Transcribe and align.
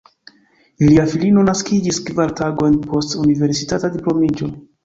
Ilia 0.85 1.03
filino 1.11 1.43
naskiĝis 1.49 2.01
kvar 2.09 2.33
tagojn 2.41 2.81
post 2.95 3.17
universitata 3.27 3.93
diplomiĝo. 3.99 4.53